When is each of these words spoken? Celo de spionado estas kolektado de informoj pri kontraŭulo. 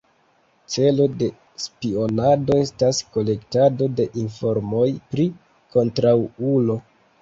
Celo 0.75 1.05
de 1.19 1.27
spionado 1.65 2.57
estas 2.63 3.03
kolektado 3.19 3.93
de 4.01 4.09
informoj 4.27 4.91
pri 5.15 5.31
kontraŭulo. 5.79 6.85